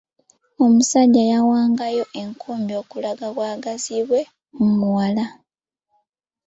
Omusajja 0.63 1.23
yawangayo 1.31 2.05
enkumbi 2.21 2.73
okulaga 2.81 3.23
obwagazi 3.31 3.95
bwe 4.07 4.21
mu 4.57 4.67
muwala. 4.77 5.25